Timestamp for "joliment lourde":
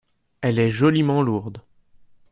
0.71-1.61